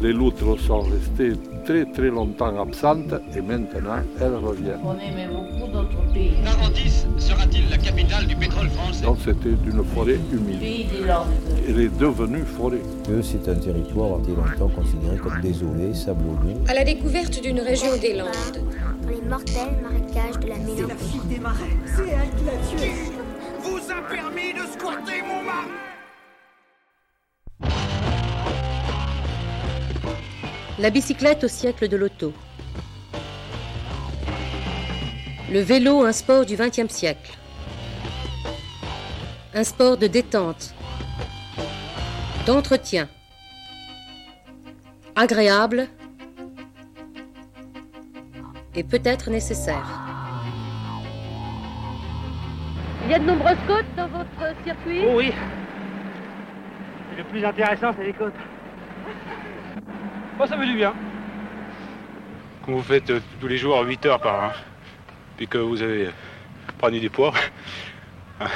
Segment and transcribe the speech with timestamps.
[0.00, 1.32] Les loutres sont restées
[1.64, 4.78] très très longtemps absentes et maintenant elles reviennent.
[4.84, 6.40] On aimait beaucoup d'autres pays.
[6.44, 9.04] Narandis sera-t-il la capitale du pétrole français?
[9.04, 10.60] Donc c'était une forêt humide.
[10.60, 11.26] Pays des Lords.
[11.68, 12.80] Elle est devenue forêt.
[13.08, 16.54] que c'est un territoire qui été longtemps considéré comme désolé, sablonneux.
[16.68, 18.28] À la découverte d'une région des Landes.
[19.02, 21.28] dans les mortels marécages de la mélancolie.
[21.28, 21.76] des marais.
[21.86, 22.90] C'est elle qui l'a tué.
[23.62, 25.87] Vous a permis de squatter mon marais
[30.80, 32.32] La bicyclette au siècle de l'auto.
[35.50, 37.36] Le vélo, un sport du XXe siècle.
[39.54, 40.72] Un sport de détente,
[42.46, 43.08] d'entretien,
[45.16, 45.88] agréable
[48.76, 50.00] et peut-être nécessaire.
[53.04, 55.02] Il y a de nombreuses côtes dans votre circuit?
[55.08, 55.32] Oh oui.
[57.12, 58.32] Et le plus intéressant, c'est les côtes.
[60.38, 60.94] Moi, ça me fait du bien.
[62.64, 64.52] Quand vous faites euh, tous les jours 8 heures par an,
[65.36, 66.10] puis que vous avez
[66.78, 67.32] pris des poids,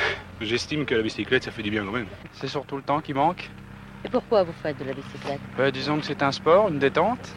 [0.41, 2.06] j'estime que la bicyclette, ça fait du bien quand même.
[2.34, 3.50] C'est surtout le temps qui manque.
[4.04, 5.41] Et pourquoi vous faites de la bicyclette?
[5.59, 7.34] Bah, disons que c'est un sport, une détente.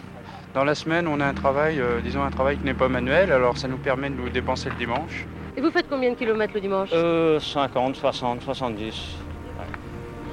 [0.53, 3.31] Dans la semaine, on a un travail, euh, disons un travail qui n'est pas manuel,
[3.31, 5.25] alors ça nous permet de nous dépenser le dimanche.
[5.57, 6.89] Et vous faites combien de kilomètres le dimanche?
[6.94, 9.16] Euh, 50, 60, 70.
[9.57, 9.66] Ouais.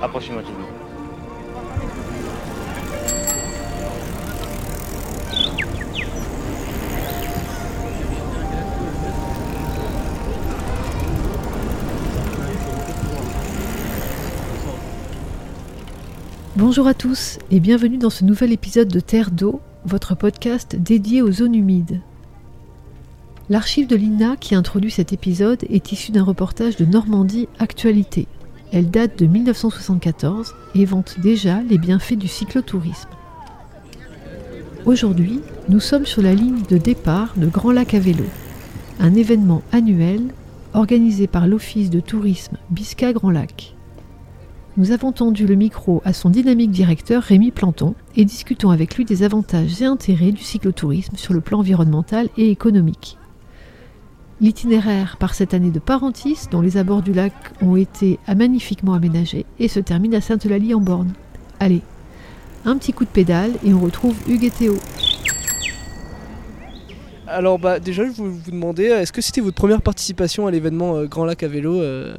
[0.02, 0.71] Approximativement.
[16.64, 21.20] Bonjour à tous et bienvenue dans ce nouvel épisode de Terre d'eau, votre podcast dédié
[21.20, 22.00] aux zones humides.
[23.50, 28.28] L'archive de l'INA qui introduit cet épisode est issue d'un reportage de Normandie Actualité.
[28.70, 33.10] Elle date de 1974 et vante déjà les bienfaits du cyclotourisme.
[34.84, 38.24] Aujourd'hui, nous sommes sur la ligne de départ de Grand Lac à vélo,
[39.00, 40.32] un événement annuel
[40.74, 43.74] organisé par l'Office de tourisme Bisca Grand Lac.
[44.78, 49.04] Nous avons tendu le micro à son dynamique directeur Rémi Planton et discutons avec lui
[49.04, 53.18] des avantages et intérêts du cyclotourisme sur le plan environnemental et économique.
[54.40, 59.44] L'itinéraire part cette année de Parentis, dont les abords du lac ont été magnifiquement aménagés,
[59.58, 61.12] et se termine à Sainte-Eulalie en Borne.
[61.60, 61.82] Allez,
[62.64, 64.76] un petit coup de pédale et on retrouve Hugues et Théo.
[67.26, 70.96] Alors bah déjà je voulais vous demander, est-ce que c'était votre première participation à l'événement
[70.96, 72.16] euh, Grand Lac à vélo euh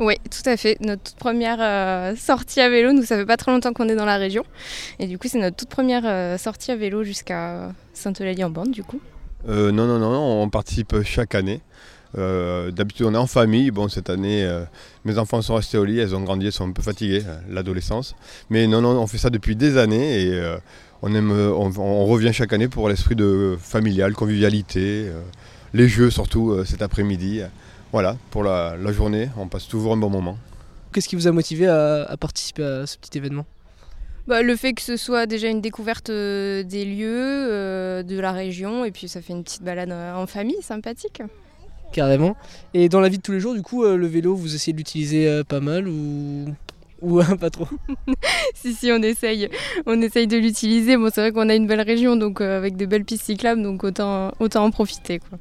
[0.00, 0.76] Oui, tout à fait.
[0.80, 3.96] Notre toute première euh, sortie à vélo, nous ça fait pas très longtemps qu'on est
[3.96, 4.44] dans la région.
[5.00, 8.70] Et du coup c'est notre toute première euh, sortie à vélo jusqu'à Sainte-Eulalie en Borne
[8.70, 9.00] du coup.
[9.48, 11.60] Euh, non, non, non, on participe chaque année.
[12.14, 13.70] D'habitude, on est en famille.
[13.70, 14.48] Bon, cette année,
[15.04, 18.16] mes enfants sont restés au lit, elles ont grandi, elles sont un peu fatiguées, l'adolescence.
[18.50, 20.56] Mais non, non, on fait ça depuis des années et
[21.02, 25.06] on, aime, on, on revient chaque année pour l'esprit de familial, convivialité,
[25.74, 27.42] les jeux surtout cet après-midi.
[27.92, 30.36] Voilà, pour la, la journée, on passe toujours un bon moment.
[30.92, 33.46] Qu'est-ce qui vous a motivé à, à participer à ce petit événement?
[34.26, 38.32] Bah, le fait que ce soit déjà une découverte euh, des lieux, euh, de la
[38.32, 41.22] région, et puis ça fait une petite balade euh, en famille sympathique.
[41.92, 42.36] Carrément.
[42.74, 44.74] Et dans la vie de tous les jours, du coup, euh, le vélo, vous essayez
[44.74, 46.44] de l'utiliser euh, pas mal ou,
[47.00, 47.68] ou euh, pas trop?
[48.54, 49.48] Si, si, on essaye,
[49.86, 50.96] on essaye de l'utiliser.
[50.98, 53.62] Bon, c'est vrai qu'on a une belle région, donc euh, avec de belles pistes cyclables,
[53.62, 55.20] donc autant, autant en profiter.
[55.20, 55.38] Quoi.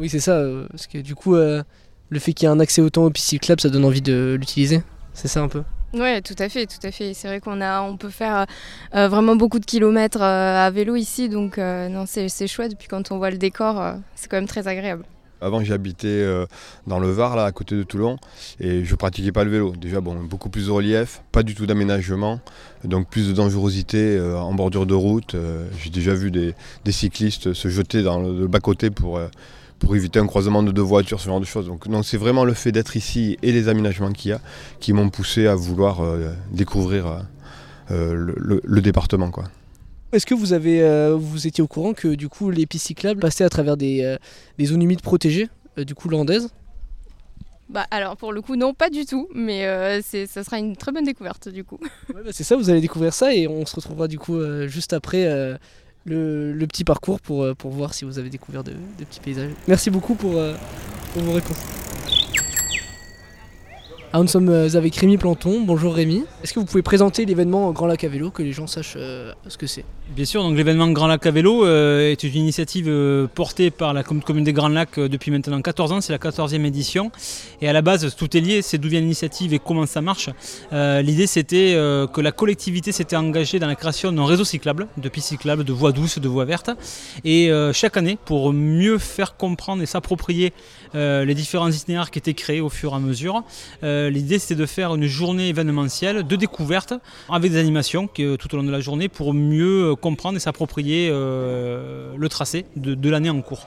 [0.00, 1.62] Oui, c'est ça, euh, parce que du coup, euh,
[2.08, 4.36] le fait qu'il y ait un accès autant aux pistes cyclables, ça donne envie de
[4.40, 4.82] l'utiliser.
[5.12, 5.62] C'est ça un peu?
[5.92, 7.12] Ouais, tout à fait, tout à fait.
[7.12, 8.46] C'est vrai qu'on a, on peut faire
[8.94, 12.78] euh, vraiment beaucoup de kilomètres euh, à vélo ici, donc euh, non, c'est c'est chouette.
[12.78, 15.04] Puis quand on voit le décor, euh, c'est quand même très agréable.
[15.42, 16.46] Avant j'habitais euh,
[16.86, 18.18] dans le Var, là, à côté de Toulon,
[18.60, 19.74] et je pratiquais pas le vélo.
[19.74, 22.40] Déjà, bon, beaucoup plus de relief, pas du tout d'aménagement,
[22.84, 25.34] donc plus de dangerosité euh, en bordure de route.
[25.34, 26.54] Euh, J'ai déjà vu des,
[26.84, 29.28] des cyclistes se jeter dans le, le bas-côté pour, euh,
[29.80, 31.66] pour éviter un croisement de deux voitures, ce genre de choses.
[31.66, 34.40] Donc non, c'est vraiment le fait d'être ici et les aménagements qu'il y a
[34.78, 37.24] qui m'ont poussé à vouloir euh, découvrir
[37.90, 39.30] euh, le, le- le département.
[39.32, 39.44] Quoi.
[40.12, 43.20] Est-ce que vous avez, euh, vous étiez au courant que du coup les pistes cyclables
[43.20, 44.16] passaient à travers des, euh,
[44.58, 45.48] des zones humides protégées,
[45.78, 46.50] euh, du coup landaises?
[47.68, 50.76] Bah alors pour le coup non pas du tout, mais euh, c'est ça sera une
[50.76, 51.78] très bonne découverte du coup.
[52.12, 54.66] Ouais, bah, C'est ça, vous allez découvrir ça et on se retrouvera du coup euh,
[54.66, 55.56] juste après euh,
[56.06, 59.20] le, le petit parcours pour, euh, pour voir si vous avez découvert de, de petits
[59.20, 59.50] paysages.
[59.68, 60.54] Merci beaucoup pour, euh,
[61.12, 61.58] pour vos réponses.
[64.12, 65.62] Ah, nous sommes euh, avec Rémi Planton.
[65.64, 66.24] Bonjour Rémi.
[66.42, 69.32] Est-ce que vous pouvez présenter l'événement Grand Lac à vélo, que les gens sachent euh,
[69.46, 69.84] ce que c'est?
[70.16, 72.92] Bien sûr, donc l'événement Grand Lac à vélo euh, est une initiative
[73.36, 76.64] portée par la com- commune des Grands Lacs depuis maintenant 14 ans, c'est la 14e
[76.64, 77.12] édition.
[77.62, 80.28] Et à la base, tout est lié, c'est d'où vient l'initiative et comment ça marche.
[80.72, 81.74] L'idée c'était
[82.12, 85.72] que la collectivité s'était engagée dans la création d'un réseau cyclable, de pistes cyclables, de
[85.72, 86.70] voies douces, de voies vertes.
[87.24, 90.52] Et chaque année, pour mieux faire comprendre et s'approprier
[90.94, 93.44] les différents itinéraires qui étaient créés au fur et à mesure,
[94.00, 96.94] euh, l'idée c'était de faire une journée événementielle de découverte
[97.28, 100.40] avec des animations euh, tout au long de la journée pour mieux euh, comprendre et
[100.40, 103.66] s'approprier le tracé de l'année en cours.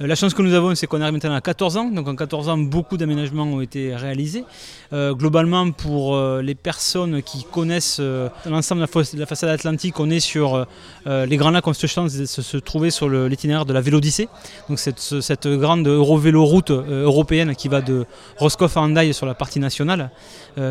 [0.00, 1.90] Euh, La chance que nous avons, c'est qu'on arrive maintenant à 14 ans.
[1.90, 4.44] Donc en 14 ans, beaucoup d'aménagements ont été réalisés.
[4.92, 8.00] Euh, globalement, pour euh, les personnes qui connaissent
[8.46, 10.66] l'ensemble de la, fa- de la façade atlantique, on est sur
[11.06, 13.80] les Grands Lacs, on a cette chance de se, se trouver sur l'itinéraire de la
[13.80, 14.28] Vélodyssée.
[14.68, 18.04] Donc cette, ce- cette grande Eurovélo-route européenne qui va de
[18.36, 20.10] Roscoff à Hendaye sur la partie nationale,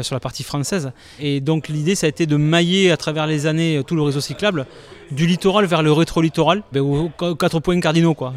[0.01, 0.91] sur la partie française.
[1.19, 4.21] Et donc l'idée, ça a été de mailler à travers les années tout le réseau
[4.21, 4.65] cyclable
[5.09, 8.33] du littoral vers le rétro-littoral, ben, aux, quatre points cardinaux, quoi,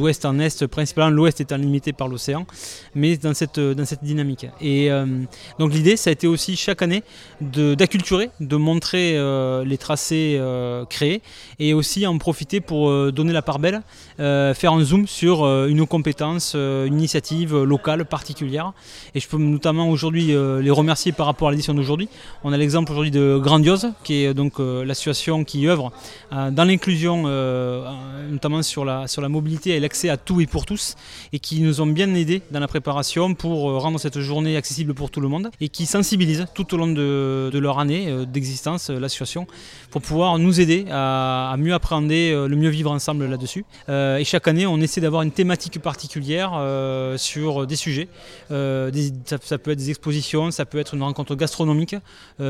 [0.00, 2.46] d'ouest en est, principalement l'ouest étant limité par l'océan,
[2.94, 4.46] mais dans cette, dans cette dynamique.
[4.60, 5.06] Et euh,
[5.58, 7.02] donc l'idée, ça a été aussi chaque année
[7.40, 11.20] d'acculturer, de, montrer euh, les tracés euh, créés,
[11.58, 13.82] et aussi en profiter pour donner la part belle,
[14.16, 18.72] faire un zoom sur une compétence, une initiative locale particulière.
[19.14, 22.08] Et je peux notamment aujourd'hui les remercier par rapport à l'édition d'aujourd'hui.
[22.44, 25.92] On a l'exemple aujourd'hui de Grandiose, qui est donc l'association qui œuvre
[26.30, 27.24] dans l'inclusion,
[28.30, 30.94] notamment sur la, sur la mobilité et l'accès à tout et pour tous,
[31.32, 34.94] et qui nous ont bien aidés dans la préparation pour euh, rendre cette journée accessible
[34.94, 38.90] pour tout le monde, et qui sensibilisent tout au long de, leur année euh, d'existence,
[38.90, 39.48] euh, l'association,
[39.90, 43.64] pour pouvoir nous aider à, mieux appréhender le mieux vivre ensemble là-dessus.
[43.88, 46.52] Et chaque année, on essaie d'avoir une thématique particulière
[47.16, 48.08] sur des sujets.
[48.48, 51.96] Ça, peut être des expositions, ça peut être une rencontre gastronomique.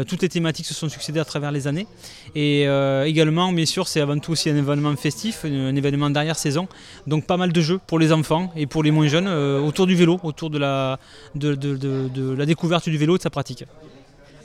[0.06, 1.86] Toutes les thématiques se sont succédées à travers les années.
[2.34, 2.64] Et
[3.06, 6.68] également, bien sûr, c'est avant tout aussi un événement festif, un événement derrière saison.
[7.06, 9.86] Donc pas mal de jeux pour les enfants et pour les moins jeunes euh, autour
[9.86, 10.98] du vélo, autour de la,
[12.44, 13.62] découverte du vélo et de sa pratique.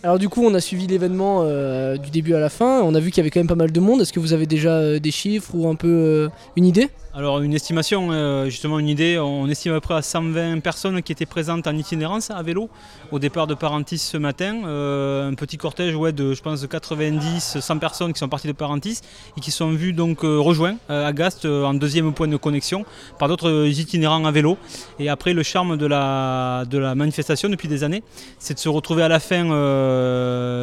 [0.05, 2.83] Alors du coup, on a suivi l'événement euh, du début à la fin.
[2.83, 4.01] On a vu qu'il y avait quand même pas mal de monde.
[4.01, 6.89] Est-ce que vous avez déjà euh, des chiffres ou un peu euh, une idée?
[7.15, 8.09] Alors une estimation,
[8.49, 11.73] justement une idée, on estime à peu près à 120 personnes qui étaient présentes en
[11.77, 12.69] itinérance à vélo
[13.13, 14.65] au départ de Parentis ce matin.
[14.65, 18.51] Un petit cortège ouais, de je pense de 90, 100 personnes qui sont parties de
[18.51, 18.99] Parentis
[19.37, 22.83] et qui sont vues donc rejoints à Gast en deuxième point de connexion
[23.17, 24.57] par d'autres itinérants à vélo.
[24.99, 28.03] Et après le charme de la, de la manifestation depuis des années,
[28.39, 29.45] c'est de se retrouver à la fin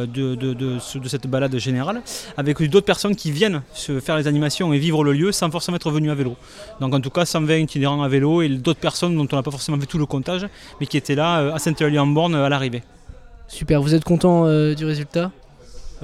[0.05, 2.01] de, de- de ce- de cette balade générale
[2.37, 5.77] avec d'autres personnes qui viennent se faire les animations et vivre le lieu sans forcément
[5.77, 6.35] être venus à vélo.
[6.81, 9.51] Donc en tout cas 120 itinérants à vélo et d'autres personnes dont on n'a pas
[9.51, 10.47] forcément fait tout le comptage,
[10.79, 12.83] mais qui étaient là euh, à Saint-Eulalie-en-Borne à l'arrivée.
[13.47, 15.25] Super, vous êtes content euh, du résultat?
[15.25, 15.42] Euh,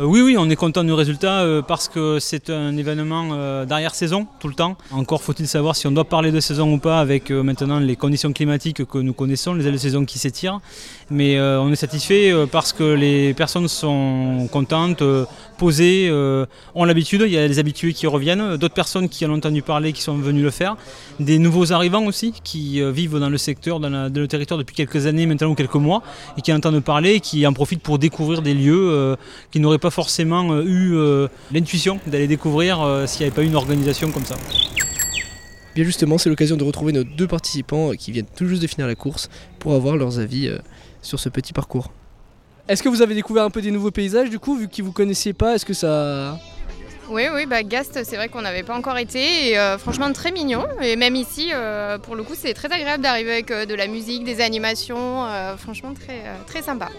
[0.02, 4.28] oui, oui, on est content du résultat euh, parce que c'est un événement euh, d'arrière-saison
[4.40, 4.78] tout le temps.
[4.92, 7.98] Encore faut-il savoir si on doit parler de saison ou pas avec euh, maintenant les
[7.98, 10.62] conditions climatiques que nous connaissons, les ailes de saison qui s'étirent.
[11.10, 15.26] Mais euh, on est satisfait euh, parce que les personnes sont contentes, euh,
[15.60, 17.22] posées, euh, ont l'habitude.
[17.26, 20.02] Il y a des habitués qui reviennent, d'autres personnes qui en ont entendu parler qui
[20.02, 20.78] sont venues le faire,
[21.20, 25.06] des nouveaux arrivants aussi qui euh, vivent dans le secteur, dans, le territoire depuis quelques
[25.06, 26.02] années maintenant ou quelques mois
[26.38, 29.16] et qui en entendent parler et qui en profitent pour découvrir des lieux euh,
[29.52, 33.44] qui n'auraient pas forcément euh, eu euh, l'intuition d'aller découvrir euh, s'il n'y avait pas
[33.44, 34.36] eu une organisation comme ça.
[35.76, 38.88] Bien justement, c'est l'occasion de retrouver nos deux participants qui viennent tout juste de finir
[38.88, 39.30] la course
[39.60, 40.58] pour avoir leurs avis euh,
[41.02, 41.92] sur ce petit parcours.
[42.68, 44.92] Est-ce que vous avez découvert un peu des nouveaux paysages du coup, vu qu'ils vous
[44.92, 46.38] connaissiez pas Est-ce que ça...
[47.12, 49.50] Oui, oui, bah Gast, c'est vrai qu'on n'avait pas encore été.
[49.50, 50.68] Et euh, franchement, très mignon.
[50.80, 53.88] Et même ici, euh, pour le coup, c'est très agréable d'arriver avec euh, de la
[53.88, 55.26] musique, des animations.
[55.26, 56.90] euh, franchement, très, euh, très sympa.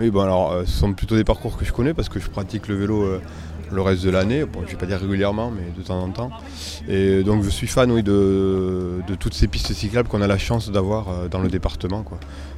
[0.00, 2.30] Oui, bon alors euh, ce sont plutôt des parcours que je connais parce que je
[2.30, 3.20] pratique le vélo euh,
[3.70, 4.46] le reste de l'année.
[4.50, 6.30] Je ne vais pas dire régulièrement, mais de temps en temps.
[6.88, 11.10] Et donc je suis fan de, toutes ces pistes cyclables qu'on a la chance d'avoir
[11.10, 12.02] euh, dans le département.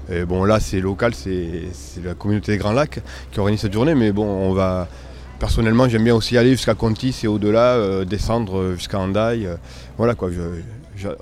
[0.09, 1.65] Et bon là c'est local, c'est
[2.05, 3.01] la communauté des Grands Lacs
[3.33, 4.87] qui organise cette journée, mais bon on va.
[5.41, 9.49] Personnellement j'aime bien aussi aller jusqu'à Contis et au-delà, descendre jusqu'à Andaille.
[9.99, 10.31] voilà quoi.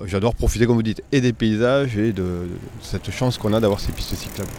[0.05, 2.47] J'adore profiter, comme vous dites, et des paysages et de
[2.83, 4.51] cette chance qu'on a d'avoir ces pistes cyclables.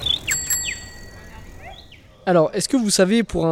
[2.24, 3.48] Alors, est-ce que vous savez, pour,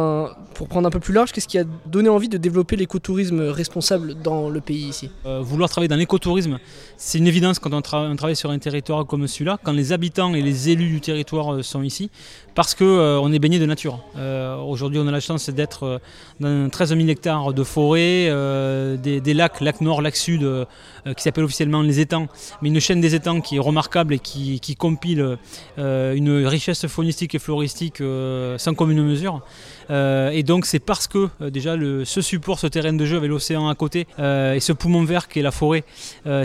[0.53, 4.15] pour prendre un peu plus large, qu'est-ce qui a donné envie de développer l'écotourisme responsable
[4.21, 5.09] dans le pays ici?
[5.25, 6.57] Euh, vouloir travailler dans l'écotourisme,
[6.95, 9.91] c'est une évidence quand on, tra- on travaille sur un territoire comme celui-là, quand les
[9.91, 12.09] habitants et les élus du territoire euh, sont ici,
[12.55, 13.99] parce qu'on est baigné de nature.
[14.17, 15.99] Euh, Aujourd'hui, on a la chance d'être euh,
[16.39, 20.63] dans 13 000 hectares de forêt, euh, des, lacs, lac nord, lac sud, euh,
[21.07, 22.27] euh, qui s'appelle officiellement les étangs,
[22.61, 25.37] mais une chaîne des étangs qui est remarquable et qui, compile
[25.77, 29.41] euh, une richesse faunistique et floristique euh, sans commune mesure.
[29.89, 31.75] Euh, et donc c'est parce que euh, déjà
[32.05, 35.27] ce support, ce terrain de jeu avec l'océan à côté euh, et ce poumon vert
[35.27, 35.83] qui est la forêt,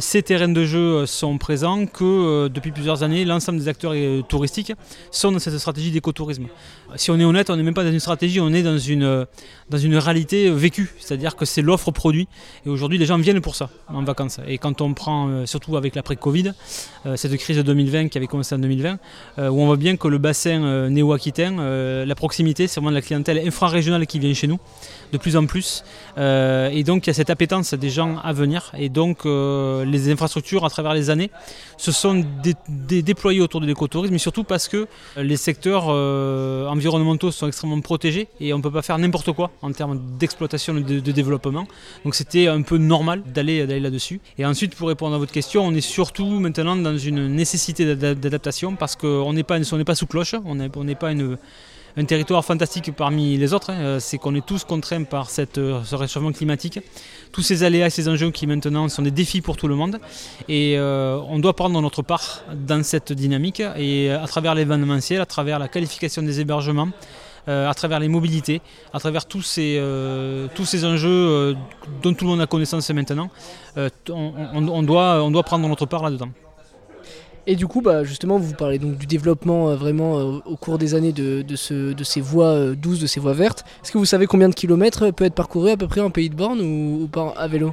[0.00, 3.92] ces terrains de jeu sont présents que depuis plusieurs années l'ensemble des acteurs
[4.28, 4.72] touristiques
[5.10, 6.46] sont dans cette stratégie d'écotourisme.
[6.94, 9.26] Si on est honnête, on n'est même pas dans une stratégie, on est dans une,
[9.68, 12.28] dans une réalité vécue, c'est-à-dire que c'est l'offre produit
[12.64, 14.38] et aujourd'hui les gens viennent pour ça en vacances.
[14.46, 16.52] Et quand on prend, euh, surtout avec l'après-Covid,
[17.06, 18.98] euh, cette crise de 2020 qui avait commencé en 2020,
[19.38, 23.02] euh, où on voit bien que le bassin néo-aquitain, la proximité, c'est vraiment de la
[23.02, 24.58] clientèle infrarégionale qui vient chez nous
[25.12, 25.82] de plus en plus.
[26.16, 28.72] Et donc il y a cette appétence des gens à venir.
[28.78, 31.30] Et donc les infrastructures à travers les années
[31.76, 36.66] se sont dé- dé- déployées autour de l'écotourisme, mais surtout parce que les secteurs euh,
[36.76, 40.76] environnementaux sont extrêmement protégés et on ne peut pas faire n'importe quoi en termes d'exploitation
[40.76, 41.66] et de, développement.
[42.04, 44.20] Donc c'était un peu normal d'aller là-dessus.
[44.38, 48.14] Et ensuite, pour répondre à votre question, on est surtout maintenant dans une nécessité d'ada-
[48.14, 51.38] d'adaptation parce qu'on n'est pas, on pas sous cloche, on n'est pas une
[51.98, 55.82] un territoire fantastique parmi les autres, hein, euh, c'est qu'on est tous contraints par euh,
[55.82, 56.78] ce réchauffement climatique.
[57.32, 59.98] Tous ces aléas et ces enjeux qui maintenant sont des défis pour tout le monde.
[60.48, 63.62] Et euh, on doit prendre notre part dans cette dynamique.
[63.76, 66.88] Et à travers l'événementiel, à travers la qualification des hébergements,
[67.48, 68.60] à travers les mobilités,
[68.92, 69.80] à travers tous ces,
[70.56, 71.56] tous ces enjeux
[72.02, 73.30] dont tout le monde a connaissance maintenant,
[74.08, 76.30] on doit, on doit prendre notre part là-dedans.
[77.48, 80.78] Et du coup, bah, justement, vous parlez donc du développement euh, vraiment euh, au cours
[80.78, 83.64] des années de, de, ce- de ces voies euh, douces, de ces voies vertes.
[83.84, 86.28] Est-ce que vous savez combien de kilomètres peut être parcouru à peu près en pays
[86.28, 87.72] de borne ou, ou pas à vélo?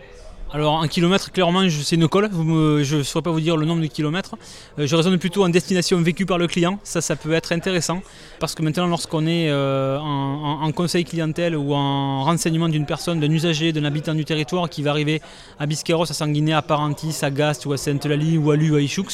[0.56, 2.30] Alors un kilomètre, clairement, c'est une colle.
[2.32, 4.36] Je ne saurais pas vous dire le nombre de kilomètres.
[4.78, 6.78] Euh, je raisonne plutôt en destination vécue par le client.
[6.84, 8.04] Ça, ça peut être intéressant.
[8.40, 12.86] Parce que maintenant, lorsqu'on est euh, en, en- en conseil clientèle ou en renseignement d'une
[12.86, 15.24] personne, d'un usager, d'un habitant du territoire qui va arriver
[15.60, 18.80] à Biscarrosse, à Sanguinet, à Parentis, à Gast ou à Sainte-Lalie ou à Lu, à
[18.80, 19.08] Ichoux,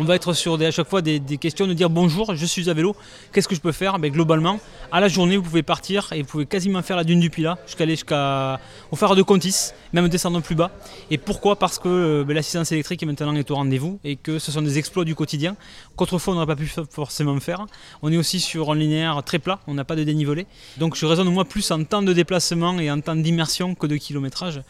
[0.00, 2.74] on, va être sur à chaque fois des, questions de dire bonjour, je suis à
[2.74, 2.96] vélo,
[3.32, 4.00] qu'est-ce que je peux faire?
[4.00, 4.58] Ben, Globalement,
[4.90, 7.56] à la journée, vous pouvez partir et vous pouvez quasiment faire la dune du Pilat
[7.66, 8.58] jusqu'à aller jusqu'à,
[8.90, 10.72] au phare de Contis, même descendre plus bas.
[11.10, 14.38] Et pourquoi Parce que euh, ben, l'assistance électrique est maintenant est au rendez-vous et que
[14.38, 15.56] ce sont des exploits du quotidien
[15.96, 17.66] qu'autrefois on n'aurait pas pu forcément faire.
[18.02, 20.46] On est aussi sur un linéaire très plat, on n'a pas de dénivelé.
[20.78, 23.96] Donc je raisonne moi plus en temps de déplacement et en temps d'immersion que de
[23.96, 24.60] kilométrage.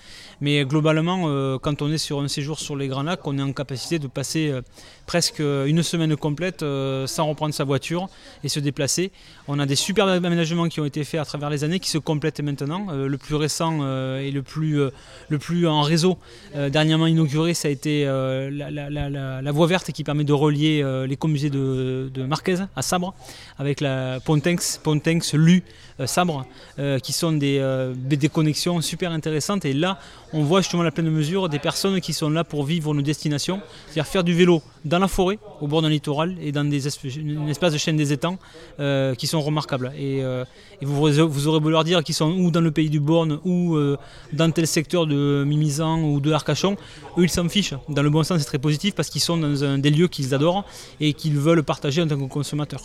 [0.41, 3.43] Mais globalement, euh, quand on est sur un séjour sur les Grands Lacs, on est
[3.43, 4.61] en capacité de passer euh,
[5.07, 8.09] presque une semaine complète euh, sans reprendre sa voiture
[8.45, 9.13] et se déplacer.
[9.49, 11.99] On a des super aménagements qui ont été faits à travers les années qui se
[11.99, 12.87] complètent maintenant.
[12.91, 14.91] Euh, le plus récent euh, et le plus, euh,
[15.29, 16.19] le plus en réseau,
[16.55, 21.07] euh, dernièrement inauguré, ça a été euh, la, voie verte qui permet de relier euh,
[21.27, 23.15] musées de, de Marquez à Sabre
[23.59, 25.63] avec la Pontex, Pontex, Lu,
[26.01, 26.45] euh, Sabre,
[26.79, 29.65] euh, qui sont des, euh, des connexions super intéressantes.
[29.65, 29.99] Et là,
[30.33, 33.61] on voit justement la pleine mesure des personnes qui sont là pour vivre nos destinations,
[33.87, 37.19] c'est-à-dire faire du vélo dans la forêt, au bord d'un littoral et dans des esp-
[37.19, 38.39] une espèce de chaîne des étangs
[38.81, 39.93] euh, qui sont remarquables.
[39.99, 40.45] Et, euh,
[40.83, 43.97] vous, aurez beau leur dire qu'ils sont ou dans le pays du Borne ou euh,
[44.33, 46.77] dans tel secteur de Mimizan ou de Arcachon,
[47.19, 47.75] eux ils s'en fichent.
[47.89, 50.65] Dans le bon sens, c'est très positif parce qu'ils sont dans des lieux qu'ils adorent
[51.01, 52.83] et qu'ils veulent partager en tant que consommateurs.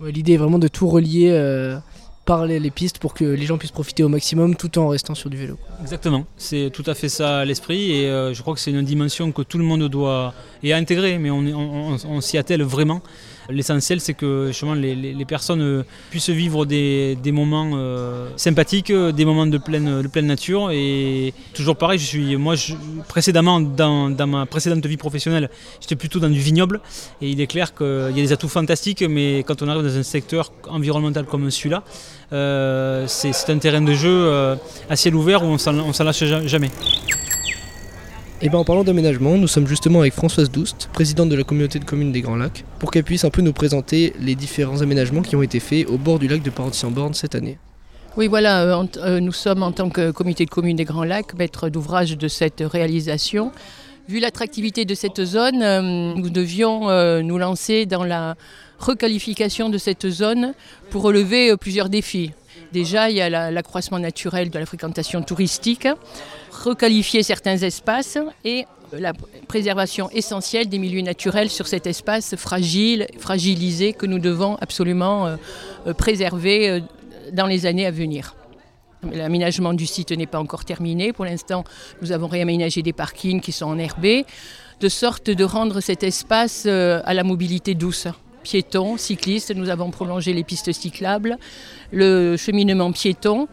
[0.00, 1.30] L'idée est vraiment de tout relier
[2.24, 5.14] euh, par les, pistes pour que les gens puissent profiter au maximum tout en restant
[5.14, 5.58] sur du vélo.
[5.82, 8.84] Exactement, c'est tout à fait ça à l'esprit et euh, je crois que c'est une
[8.84, 13.02] dimension que tout le monde doit et à intégrer, mais on s'y attelle vraiment.
[13.50, 19.24] L'essentiel, c'est que justement, les, personnes euh, puissent vivre des, moments euh, sympathiques, euh, des
[19.24, 20.70] moments de pleine, de pleine nature.
[20.72, 22.54] Et toujours pareil, je suis, moi,
[23.08, 26.80] précédemment, dans, ma précédente vie professionnelle, j'étais plutôt dans du vignoble.
[27.20, 29.96] Et il est clair qu'il y a des atouts fantastiques, mais quand on arrive dans
[29.96, 31.84] un secteur environnemental comme celui-là,
[32.32, 34.56] euh, c'est un terrain de jeu euh,
[34.88, 36.70] à ciel ouvert où on on s'en lâche ja- jamais.
[38.42, 41.78] Et bien en parlant d'aménagement, nous sommes justement avec Françoise Doust, présidente de la communauté
[41.78, 45.22] de communes des Grands Lacs, pour qu'elle puisse un peu nous présenter les différents aménagements
[45.22, 47.58] qui ont été faits au bord du lac de Parentis-en-Borne cette année.
[48.16, 48.84] Oui, voilà,
[49.20, 52.62] nous sommes en tant que comité de communes des Grands Lacs maître d'ouvrage de cette
[52.64, 53.52] réalisation.
[54.08, 58.34] Vu l'attractivité de cette zone, nous devions nous lancer dans la
[58.78, 60.54] requalification de cette zone
[60.90, 62.32] pour relever plusieurs défis.
[62.72, 65.88] Déjà, il y a l'accroissement naturel de la fréquentation touristique,
[66.62, 69.12] requalifier certains espaces et la
[69.48, 75.36] préservation essentielle des milieux naturels sur cet espace fragile, fragilisé que nous devons absolument euh,
[75.86, 76.80] euh, préserver euh,
[77.32, 78.36] dans les années à venir.
[79.12, 81.12] L'aménagement du site n'est pas encore terminé.
[81.12, 81.64] Pour l'instant,
[82.00, 84.24] nous avons réaménagé des parkings qui sont enherbés,
[84.80, 88.08] de sorte de rendre cet espace à la mobilité douce
[88.42, 89.54] piétons, cyclistes.
[89.54, 91.38] Nous avons prolongé les pistes cyclables,
[91.92, 93.48] le cheminement piéton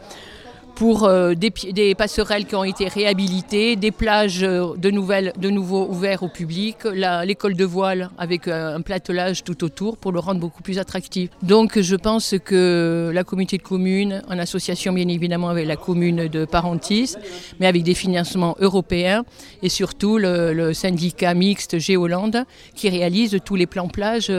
[0.81, 5.85] pour euh, des, passerelles qui ont été réhabilitées, des plages euh, de, nouvelles, de nouveau
[5.87, 6.77] ouvertes au public,
[7.23, 11.29] l'école de voile avec euh, un platelage tout autour pour le rendre beaucoup plus attractif.
[11.43, 16.27] Donc je pense que la communauté de communes, en association bien évidemment avec la commune
[16.27, 17.13] de Parentis,
[17.59, 19.23] mais avec des financements européens
[19.61, 24.31] et surtout le, le syndicat mixte Géolande qui réalise tous les plans plages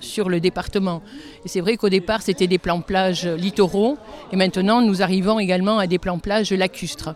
[0.00, 1.02] sur le département.
[1.44, 3.98] Et c'est vrai qu'au départ, c'était des plans plages littoraux,
[4.32, 7.14] et maintenant, nous arrivons également à des plans plages lacustres.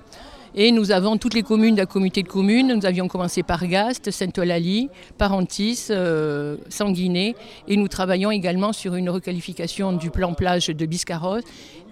[0.57, 2.73] Et nous avons toutes les communes la communauté de communes.
[2.73, 4.88] Nous avions commencé par Gast, Sainte-Eulalie,
[5.19, 7.35] Parentis, euh, Sanguinet.
[7.67, 11.43] Et nous travaillons également sur une requalification du plan plage de Biscarrosse.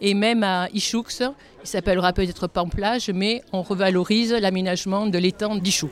[0.01, 1.33] Et même à Ichoux, il
[1.65, 5.91] s'appellera peut-être plan plage, mais on revalorise l'aménagement de l'étang d'Ichoux.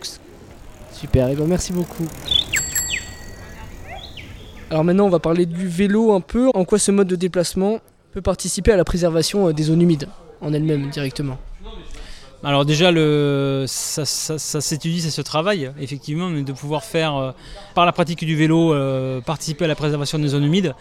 [0.93, 2.07] Super, et ben, merci beaucoup.
[4.71, 6.49] Alors maintenant, on va parler du vélo un peu.
[6.55, 7.81] En quoi ce mode de déplacement
[8.13, 10.09] peut participer à la préservation euh, des zones humides
[10.41, 11.39] en elles-mêmes directement?
[12.45, 12.91] Alors déjà,
[13.67, 17.33] ça, s'étudie, ça se travaille, effectivement, mais de pouvoir faire, euh,
[17.75, 20.75] par la pratique du vélo, euh, participer à la préservation des zones humides,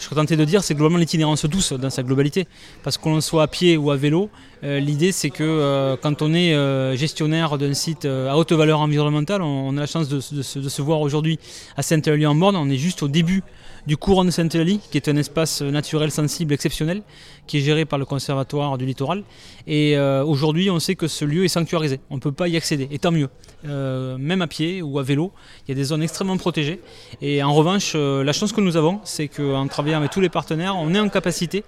[0.00, 2.48] je serais tenté de dire, c'est globalement l'itinérance douce dans sa globalité.
[2.82, 4.30] Parce qu'on soit à pied ou à vélo,
[4.62, 8.80] euh, l'idée c'est que euh, quand on est euh, gestionnaire d'un site à haute valeur
[8.80, 11.38] environnementale, on, a la chance de, se voir aujourd'hui
[11.76, 12.56] à Sainte-Eulalie-en-Borne.
[12.56, 13.42] On est juste au début
[13.86, 17.02] du courant de Sainte-Eulalie, qui est un espace naturel sensible exceptionnel,
[17.46, 19.24] qui est géré par le Conservatoire du littoral.
[19.66, 21.98] Et aujourd'hui, on sait que ce lieu est sanctuarisé.
[22.10, 23.30] On ne peut pas y accéder, et tant mieux.
[23.64, 25.32] même à pied ou à vélo,
[25.66, 26.80] il y a des zones extrêmement protégées.
[27.22, 30.76] Et en revanche, la chance que nous avons, c'est qu'en travaillant avec tous les partenaires,
[30.76, 31.64] on est en capacité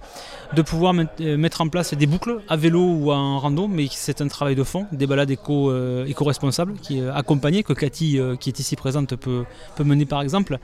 [0.53, 4.21] de pouvoir euh, mettre en place des boucles à vélo ou en rando, mais c'est
[4.21, 8.49] un travail de fond, des balades euh, éco-responsables qui est accompagné, que Cathy, euh, qui
[8.49, 10.57] est ici présente, peut, peut mener par exemple.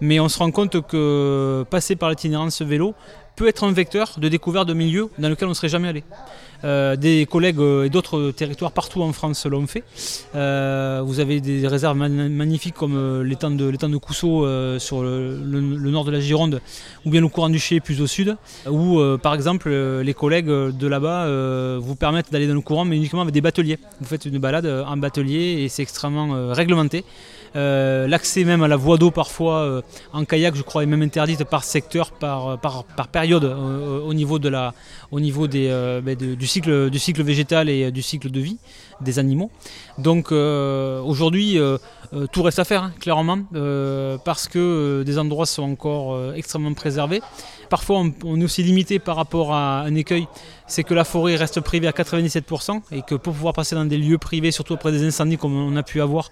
[0.00, 2.94] Mais on se rend compte que passer par l'itinérance vélo
[3.36, 6.02] peut être un vecteur de découverte de milieux dans lesquels on ne serait jamais allé.
[6.64, 9.84] Euh, des collègues euh, et d'autres territoires partout en France l'ont fait.
[10.34, 14.46] Euh, vous avez des réserves magnifiques comme l'étang de, de Cousseau
[14.78, 15.38] sur le,
[15.90, 16.60] nord de la Gironde
[17.04, 18.36] ou bien le courant du Ché plus au sud
[18.68, 23.22] où par exemple les collègues de là-bas vous permettent d'aller dans le courant mais uniquement
[23.22, 23.78] avec des bateliers.
[24.00, 27.04] Vous faites une balade en batelier et c'est extrêmement réglementé.
[27.56, 29.82] Euh, l'accès même à la voie d'eau parfois euh,
[30.12, 34.38] en kayak je crois est même interdite par secteur, par, par, période euh, au niveau,
[34.38, 34.74] de la,
[35.10, 35.68] au niveau des,
[36.02, 38.58] ben, du, cycle, du cycle végétal et du cycle de vie
[39.00, 39.50] des animaux.
[39.98, 41.58] Donc aujourd'hui
[42.32, 43.38] tout reste à faire hein, clairement
[44.24, 47.22] parce que des endroits sont encore extrêmement préservés.
[47.68, 50.26] Parfois, on, est aussi limité par rapport à un écueil,
[50.68, 53.96] c'est que la forêt reste privée à 97% et que pour pouvoir passer dans des
[53.96, 56.30] lieux privés, surtout après des incendies comme on a pu avoir,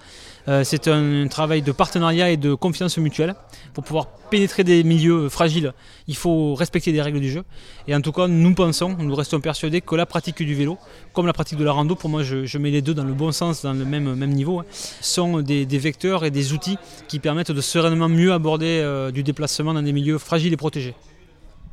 [0.49, 3.35] euh, c'est un travail de partenariat et de confiance mutuelle.
[3.73, 5.73] Pour pouvoir pénétrer des milieux fragiles,
[6.07, 7.45] il faut respecter des règles du jeu.
[7.89, 10.79] Et en tout cas, nous pensons, nous restons persuadés que la pratique du vélo,
[11.15, 13.33] comme la pratique de la rando, pour moi je, mets les deux dans le bon
[13.33, 14.65] sens, dans le même, niveau, hein,
[15.01, 19.73] sont des, vecteurs et des outils qui permettent de sereinement mieux aborder euh, du déplacement
[19.73, 20.95] dans des milieux fragiles et protégés.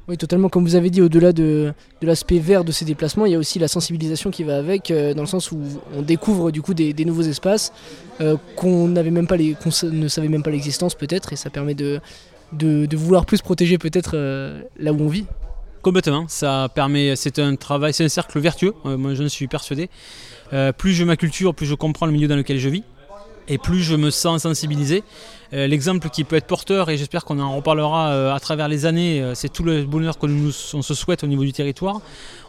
[0.07, 0.49] Oui, totalement.
[0.49, 3.57] Comme vous avez dit, au-delà de, l'aspect vert de ces déplacements, il y a aussi
[3.57, 5.59] la sensibilisation qui va avec, euh, dans le sens où
[5.95, 7.71] on découvre du coup des, nouveaux espaces
[8.19, 12.01] euh, qu'on même pas les, ne savait même pas l'existence peut-être, et ça permet de,
[12.51, 15.25] de, vouloir plus protéger peut-être euh, là où on vit.
[15.81, 16.25] Complètement.
[16.27, 17.15] Ça permet.
[17.15, 18.73] C'est un travail, c'est un cercle vertueux.
[18.85, 19.89] moi, je suis persuadé.
[20.77, 22.83] plus je m'acculture, plus je comprends le milieu dans lequel je vis
[23.47, 25.03] et plus je me sens sensibilisé.
[25.53, 28.87] Euh, l'exemple qui peut être porteur, et j'espère qu'on en reparlera euh, à travers les
[28.87, 32.01] années, euh, c'est tout le bonheur que se souhaite au niveau du territoire.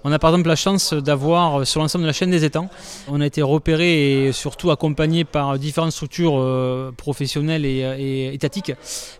[0.04, 2.70] On a par exemple la chance d'avoir sur l'ensemble de la chaîne des étangs,
[3.08, 8.72] on a été repéré et surtout accompagné par différentes structures professionnelles et, étatiques,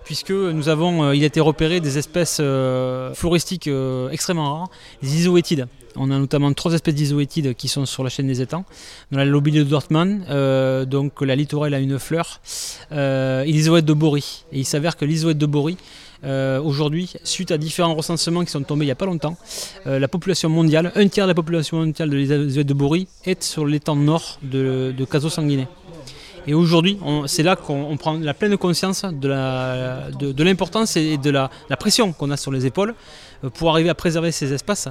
[0.05, 2.43] puisque nous avons, il a été repéré des espèces
[3.15, 3.71] floristiques
[4.13, 4.71] extrêmement rares,
[5.03, 5.69] les isoétides.
[5.97, 8.67] On a notamment trois espèces d'isoétides qui sont sur la chaîne des étangs.
[9.11, 10.27] On a la lobile de Dortmund,
[10.87, 12.41] donc la littorale a une fleur.
[13.83, 14.45] De Bory.
[14.53, 15.77] Et il s'avère que l'isoète de Bory,
[16.25, 19.37] euh, aujourd'hui, suite à différents recensements qui sont tombés il n'y a pas longtemps,
[19.87, 23.43] euh, la population mondiale, un tiers de la population mondiale de l'isoète de Bory est
[23.43, 25.69] sur l'étang nord de, de Caso Sanguinet.
[26.47, 31.77] Et aujourd'hui, c'est là qu'on prend la pleine conscience de l'importance et de la, la
[31.77, 32.95] pression qu'on a sur les épaules
[33.45, 34.89] euh, pour arriver à préserver ces espaces.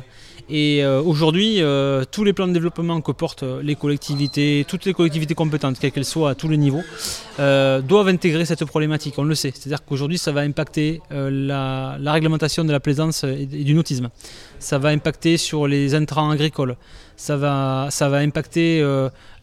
[0.50, 4.94] Et euh, aujourd'hui, euh, tous les plans de développement que portent les collectivités, toutes les
[4.94, 6.84] collectivités compétentes, quelles qu'elles soient à tous les niveaux,
[7.38, 9.52] doivent intégrer cette problématique, on le sait.
[9.54, 14.10] C'est-à-dire qu'aujourd'hui, ça va impacter la, réglementation de la plaisance et, du nautisme.
[14.60, 16.76] Ça va impacter sur les intrants agricoles.
[17.24, 18.82] Ça va, ça va impacter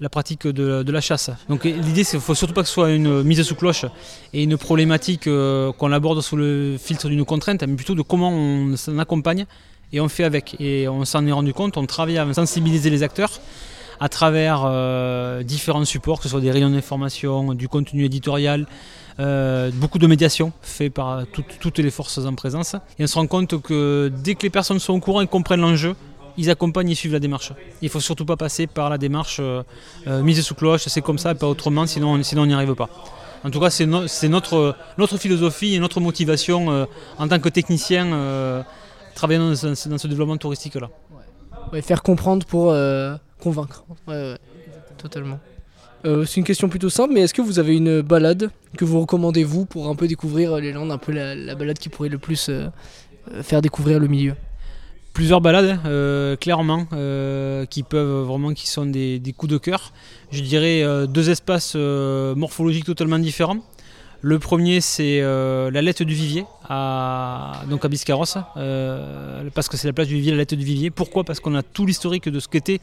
[0.00, 1.30] la pratique de, la chasse.
[1.48, 3.86] Donc l'idée, c'est qu'il ne faut surtout pas que ce soit une mise sous cloche
[4.34, 8.76] et une problématique qu'on aborde sous le filtre d'une contrainte, mais plutôt de comment on
[8.76, 9.46] s'en accompagne
[9.94, 10.56] et on fait avec.
[10.60, 13.40] Et on s'en est rendu compte, on travaille à sensibiliser les acteurs
[14.00, 18.66] à travers euh, différents supports, que ce soit des rayons d'information, du contenu éditorial,
[19.18, 21.24] euh, beaucoup de médiation fait par
[21.60, 22.74] toutes les forces en présence.
[22.98, 25.60] Et on se rend compte que dès que les personnes sont au courant et comprennent
[25.60, 25.94] l'enjeu,
[26.40, 27.52] ils accompagnent et suivent la démarche.
[27.82, 29.62] Il ne faut surtout pas passer par la démarche euh,
[30.22, 32.88] mise sous cloche, c'est comme ça, pas autrement, sinon, sinon on n'y arrive pas.
[33.44, 36.86] En tout cas, c'est notre, notre philosophie et notre motivation
[37.18, 38.64] en tant que technicien
[39.14, 40.90] travailler dans, ce développement touristique-là.
[41.82, 43.84] faire comprendre pour euh, convaincre.
[44.98, 45.38] totalement.
[46.06, 49.00] Euh, c'est une question plutôt simple, mais est-ce que vous avez une balade que vous
[49.00, 52.18] recommandez, vous, pour un peu découvrir les Landes, un peu la, balade qui pourrait le
[52.18, 52.68] plus euh,
[53.42, 54.34] faire découvrir le milieu?
[55.12, 55.78] Plusieurs balades,
[56.40, 56.86] clairement,
[57.68, 59.92] qui peuvent vraiment, qui sont des, coups de cœur.
[60.30, 63.58] Je dirais deux espaces morphologiques totalement différents.
[64.22, 69.78] Le premier, c'est euh, la lettre du Vivier, à, donc à Biscarrosse, euh, parce que
[69.78, 70.90] c'est la place du Vivier, la lettre du Vivier.
[70.90, 71.24] Pourquoi?
[71.24, 72.80] Parce qu'on a tout l'historique de ce qu'était,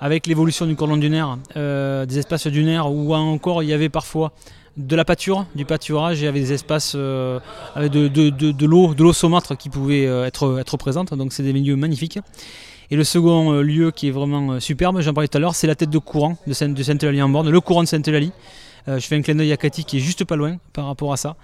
[0.00, 4.32] avec l'évolution du cordon dunaire, euh, des espaces dunaires, où encore il y avait parfois
[4.76, 6.96] de la pâture, du pâturage, il y avait des espaces
[7.74, 11.14] avec de, de, l'eau, de l'eau saumâtre qui pouvait être, être présente.
[11.14, 12.18] Donc c'est des milieux magnifiques.
[12.90, 15.74] Et le second lieu qui est vraiment superbe, j'en parlais tout à l'heure, c'est la
[15.74, 18.32] tête de courant de Sainte-Eulalie-en-Borne, le courant de Sainte-Eulalie.
[18.86, 21.12] Euh, je fais un clin d'œil à Cathy qui est juste pas loin par rapport
[21.12, 21.36] à ça,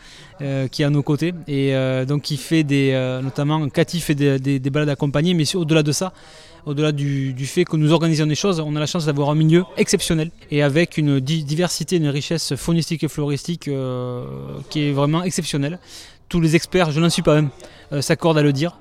[0.42, 1.32] euh, qui est à nos côtés.
[1.48, 5.92] Et euh, donc qui fait des, notamment Cathy fait des, balades accompagnées, mais au-delà de
[5.92, 6.12] ça,
[6.66, 9.64] au-delà du, fait que nous organisons des choses, on a la chance d'avoir un milieu
[9.77, 13.70] exceptionnel et avec une diversité, une richesse faunistique et floristique
[14.70, 15.79] qui est vraiment exceptionnelle.
[16.29, 17.51] Tous les experts, je n'en suis pas même,
[18.01, 18.79] s'accordent à le dire.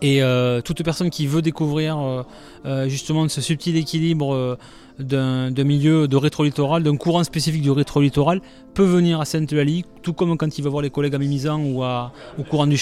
[0.00, 0.20] Et
[0.64, 2.24] toute personne qui veut découvrir
[2.88, 4.58] justement ce subtil équilibre
[4.98, 8.40] d'un milieu de rétro-littoral, d'un courant spécifique du rétro-littoral,
[8.74, 11.82] peut venir à Sainte-Eulalie, tout comme quand il va voir les collègues à Mimizan ou
[11.82, 12.78] au courant du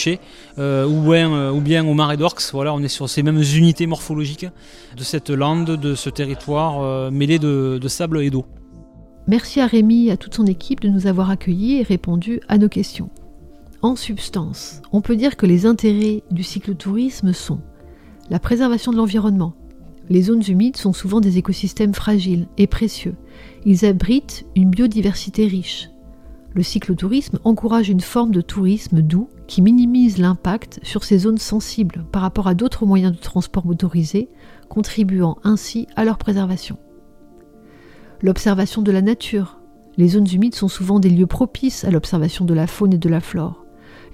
[0.58, 2.52] euh, ou, bien, euh, au Marais d'Orx.
[2.52, 4.46] Voilà, on est sur ces mêmes unités morphologiques
[4.96, 8.46] de cette lande, de ce territoire euh, mêlé de, de sable et d'eau.
[9.26, 12.58] Merci à Rémi et à toute son équipe de nous avoir accueillis et répondu à
[12.58, 13.10] nos questions.
[13.82, 17.60] En substance, on peut dire que les intérêts du cyclotourisme sont
[18.28, 19.54] la préservation de l'environnement,
[20.10, 23.14] les zones humides sont souvent des écosystèmes fragiles et précieux.
[23.64, 25.88] Ils abritent une biodiversité riche.
[26.52, 32.04] Le cyclotourisme encourage une forme de tourisme doux qui minimise l'impact sur ces zones sensibles
[32.10, 34.28] par rapport à d'autres moyens de transport motorisés,
[34.68, 36.76] contribuant ainsi à leur préservation.
[38.20, 39.60] L'observation de la nature.
[39.96, 43.08] Les zones humides sont souvent des lieux propices à l'observation de la faune et de
[43.08, 43.64] la flore.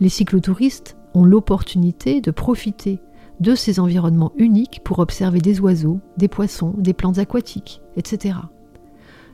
[0.01, 3.01] Les cyclotouristes ont l'opportunité de profiter
[3.41, 8.39] de ces environnements uniques pour observer des oiseaux, des poissons, des plantes aquatiques, etc.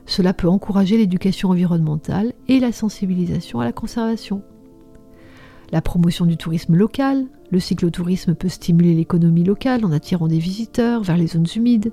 [0.05, 4.41] Cela peut encourager l'éducation environnementale et la sensibilisation à la conservation.
[5.71, 11.03] La promotion du tourisme local, le cyclotourisme peut stimuler l'économie locale en attirant des visiteurs
[11.03, 11.91] vers les zones humides.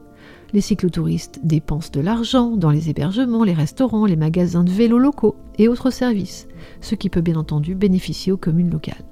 [0.52, 5.36] Les cyclotouristes dépensent de l'argent dans les hébergements, les restaurants, les magasins de vélos locaux
[5.58, 6.48] et autres services,
[6.80, 9.04] ce qui peut bien entendu bénéficier aux communes locales.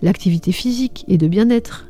[0.00, 1.88] L'activité physique et de bien-être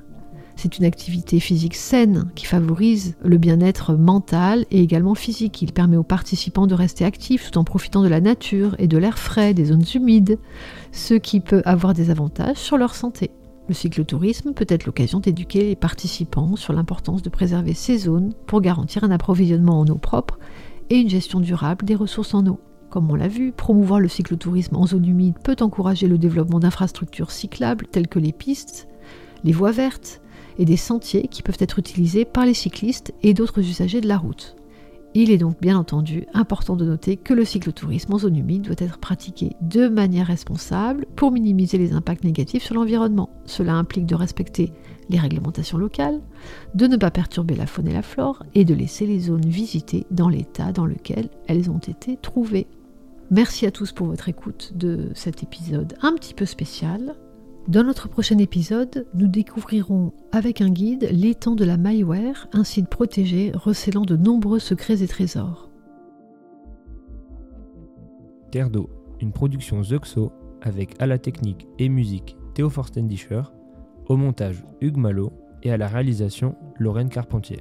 [0.59, 5.63] c'est une activité physique saine qui favorise le bien-être mental et également physique.
[5.63, 8.99] Il permet aux participants de rester actifs tout en profitant de la nature et de
[8.99, 10.41] l'air frais, des zones humides,
[10.91, 13.31] ce qui peut avoir des avantages sur leur santé.
[13.69, 18.63] Le cyclotourisme peut être l'occasion d'éduquer les participants sur l'importance de préserver ces zones pour
[18.63, 20.39] garantir un approvisionnement en eau propre
[20.89, 22.61] et une gestion durable des ressources en eau.
[22.89, 27.31] Comme on l'a vu, promouvoir le cyclotourisme en zone humide peut encourager le développement d'infrastructures
[27.31, 28.89] cyclables telles que les pistes,
[29.45, 30.23] les voies vertes,
[30.59, 34.19] et des sentiers qui peuvent être utilisés par les cyclistes et d'autres usagers de la
[34.19, 34.57] route.
[35.21, 38.77] Il est donc bien entendu important de noter que le cyclotourisme en zone humide doit
[38.79, 43.29] être pratiqué de manière responsable pour minimiser les impacts négatifs sur l'environnement.
[43.45, 44.73] Cela implique de respecter
[45.09, 46.21] les réglementations locales,
[46.77, 50.07] de ne pas perturber la faune et la flore et de laisser les zones visitées
[50.13, 52.69] dans l'état dans lequel elles ont été trouvées.
[53.33, 57.17] Merci à tous pour votre écoute de cet épisode un petit peu spécial.
[57.69, 62.89] Dans notre prochain épisode, nous découvrirons avec un guide l'étang de la Mailleware, un site
[62.89, 65.69] protégé recélant de nombreux secrets et trésors.
[68.51, 68.89] Terre d'eau,
[69.21, 73.43] une production Zuxo avec à la technique et musique Théo Forstendischer,
[74.07, 75.31] au montage Hugues Malo
[75.63, 77.61] et à la réalisation Lorraine Carpentier.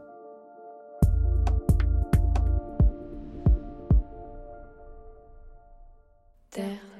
[6.51, 6.90] Terre